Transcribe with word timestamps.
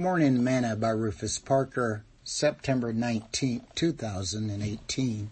Morning 0.00 0.44
Manna 0.44 0.76
by 0.76 0.90
Rufus 0.90 1.40
Parker, 1.40 2.04
September 2.22 2.92
19, 2.92 3.62
2018. 3.74 5.30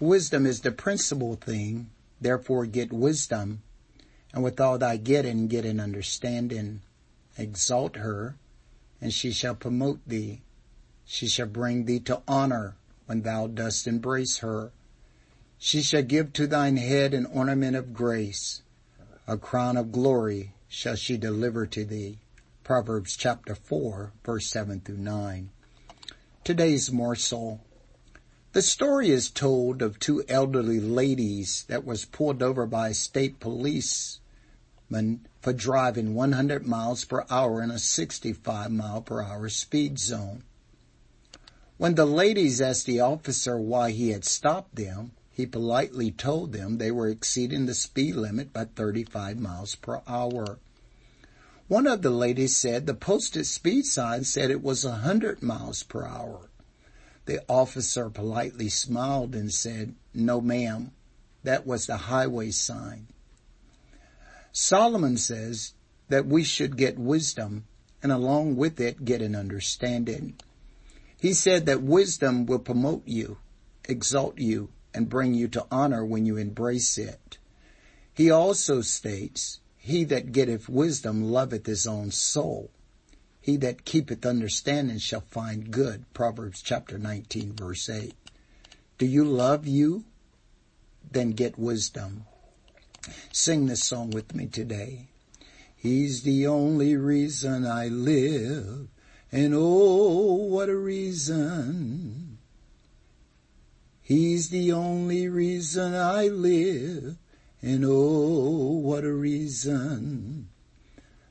Wisdom 0.00 0.46
is 0.46 0.62
the 0.62 0.72
principal 0.72 1.34
thing, 1.34 1.90
therefore 2.18 2.64
get 2.64 2.90
wisdom, 2.90 3.60
and 4.32 4.42
with 4.42 4.58
all 4.58 4.78
thy 4.78 4.96
getting 4.96 5.46
get 5.46 5.66
an 5.66 5.78
understanding. 5.78 6.80
Exalt 7.36 7.96
her, 7.96 8.36
and 8.98 9.12
she 9.12 9.30
shall 9.30 9.54
promote 9.54 10.00
thee. 10.06 10.40
She 11.04 11.28
shall 11.28 11.44
bring 11.44 11.84
thee 11.84 12.00
to 12.00 12.22
honor 12.26 12.76
when 13.04 13.20
thou 13.20 13.46
dost 13.46 13.86
embrace 13.86 14.38
her. 14.38 14.70
She 15.58 15.82
shall 15.82 16.02
give 16.02 16.32
to 16.32 16.46
thine 16.46 16.78
head 16.78 17.12
an 17.12 17.26
ornament 17.26 17.76
of 17.76 17.92
grace. 17.92 18.62
A 19.28 19.36
crown 19.36 19.76
of 19.76 19.92
glory 19.92 20.54
shall 20.66 20.96
she 20.96 21.18
deliver 21.18 21.66
to 21.66 21.84
thee. 21.84 22.16
Proverbs 22.66 23.16
chapter 23.16 23.54
4 23.54 24.12
verse 24.24 24.48
7 24.48 24.80
through 24.80 24.96
9. 24.96 25.50
Today's 26.42 26.90
morsel. 26.90 27.60
The 28.54 28.60
story 28.60 29.10
is 29.10 29.30
told 29.30 29.82
of 29.82 30.00
two 30.00 30.24
elderly 30.28 30.80
ladies 30.80 31.64
that 31.68 31.84
was 31.84 32.06
pulled 32.06 32.42
over 32.42 32.66
by 32.66 32.90
state 32.90 33.38
policeman 33.38 34.18
for 35.40 35.52
driving 35.52 36.16
100 36.16 36.66
miles 36.66 37.04
per 37.04 37.24
hour 37.30 37.62
in 37.62 37.70
a 37.70 37.78
65 37.78 38.72
mile 38.72 39.00
per 39.00 39.22
hour 39.22 39.48
speed 39.48 40.00
zone. 40.00 40.42
When 41.76 41.94
the 41.94 42.04
ladies 42.04 42.60
asked 42.60 42.86
the 42.86 42.98
officer 42.98 43.56
why 43.60 43.92
he 43.92 44.10
had 44.10 44.24
stopped 44.24 44.74
them, 44.74 45.12
he 45.30 45.46
politely 45.46 46.10
told 46.10 46.52
them 46.52 46.78
they 46.78 46.90
were 46.90 47.06
exceeding 47.06 47.66
the 47.66 47.74
speed 47.74 48.16
limit 48.16 48.52
by 48.52 48.64
35 48.64 49.38
miles 49.38 49.76
per 49.76 50.02
hour. 50.08 50.58
One 51.68 51.88
of 51.88 52.02
the 52.02 52.10
ladies 52.10 52.56
said 52.56 52.86
the 52.86 52.94
posted 52.94 53.44
speed 53.44 53.86
sign 53.86 54.22
said 54.22 54.50
it 54.50 54.62
was 54.62 54.84
a 54.84 54.96
hundred 54.96 55.42
miles 55.42 55.82
per 55.82 56.06
hour. 56.06 56.48
The 57.24 57.42
officer 57.48 58.08
politely 58.08 58.68
smiled 58.68 59.34
and 59.34 59.52
said, 59.52 59.96
no 60.14 60.40
ma'am, 60.40 60.92
that 61.42 61.66
was 61.66 61.86
the 61.86 61.96
highway 61.96 62.52
sign. 62.52 63.08
Solomon 64.52 65.16
says 65.16 65.74
that 66.08 66.26
we 66.26 66.44
should 66.44 66.76
get 66.76 66.98
wisdom 66.98 67.66
and 68.00 68.12
along 68.12 68.54
with 68.54 68.80
it 68.80 69.04
get 69.04 69.20
an 69.20 69.34
understanding. 69.34 70.36
He 71.20 71.34
said 71.34 71.66
that 71.66 71.82
wisdom 71.82 72.46
will 72.46 72.60
promote 72.60 73.02
you, 73.06 73.38
exalt 73.88 74.38
you, 74.38 74.70
and 74.94 75.08
bring 75.08 75.34
you 75.34 75.48
to 75.48 75.66
honor 75.72 76.04
when 76.04 76.26
you 76.26 76.36
embrace 76.36 76.96
it. 76.96 77.38
He 78.14 78.30
also 78.30 78.82
states 78.82 79.58
he 79.86 80.02
that 80.02 80.32
getteth 80.32 80.68
wisdom 80.68 81.22
loveth 81.22 81.64
his 81.64 81.86
own 81.86 82.10
soul. 82.10 82.68
He 83.40 83.56
that 83.58 83.84
keepeth 83.84 84.26
understanding 84.26 84.98
shall 84.98 85.20
find 85.20 85.70
good. 85.70 86.12
Proverbs 86.12 86.60
chapter 86.60 86.98
19 86.98 87.52
verse 87.52 87.88
8. 87.88 88.12
Do 88.98 89.06
you 89.06 89.24
love 89.24 89.64
you? 89.64 90.04
Then 91.08 91.30
get 91.30 91.56
wisdom. 91.56 92.24
Sing 93.30 93.66
this 93.66 93.84
song 93.84 94.10
with 94.10 94.34
me 94.34 94.46
today. 94.46 95.06
He's 95.76 96.22
the 96.24 96.48
only 96.48 96.96
reason 96.96 97.64
I 97.64 97.86
live. 97.86 98.88
And 99.30 99.54
oh, 99.54 100.34
what 100.34 100.68
a 100.68 100.74
reason. 100.74 102.38
He's 104.02 104.48
the 104.48 104.72
only 104.72 105.28
reason 105.28 105.94
I 105.94 106.26
live. 106.26 107.18
And 107.62 107.84
oh, 107.86 108.78
what 108.82 109.04
a 109.04 109.12
reason. 109.12 110.48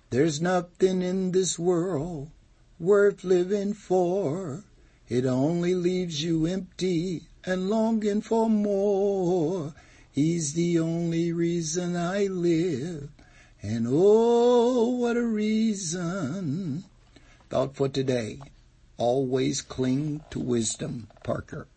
There's 0.09 0.41
nothing 0.41 1.01
in 1.01 1.31
this 1.31 1.59
world 1.59 2.31
worth 2.79 3.23
living 3.23 3.73
for. 3.73 4.63
It 5.07 5.25
only 5.25 5.75
leaves 5.75 6.23
you 6.23 6.45
empty 6.45 7.23
and 7.45 7.69
longing 7.69 8.21
for 8.21 8.49
more. 8.49 9.73
He's 10.11 10.53
the 10.53 10.79
only 10.79 11.31
reason 11.31 11.95
I 11.95 12.25
live. 12.27 13.09
And 13.61 13.87
oh, 13.89 14.89
what 14.89 15.17
a 15.17 15.25
reason. 15.25 16.85
Thought 17.49 17.75
for 17.75 17.89
today. 17.89 18.39
Always 18.97 19.61
cling 19.61 20.23
to 20.29 20.39
wisdom, 20.39 21.07
Parker. 21.23 21.67